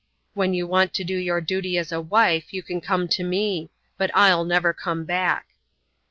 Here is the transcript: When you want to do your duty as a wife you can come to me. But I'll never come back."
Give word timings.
When 0.33 0.55
you 0.55 0.65
want 0.65 0.95
to 0.95 1.03
do 1.03 1.15
your 1.15 1.39
duty 1.41 1.77
as 1.77 1.91
a 1.91 2.01
wife 2.01 2.51
you 2.53 2.63
can 2.63 2.81
come 2.81 3.07
to 3.09 3.23
me. 3.23 3.69
But 3.99 4.09
I'll 4.15 4.43
never 4.45 4.73
come 4.73 5.05
back." 5.05 5.49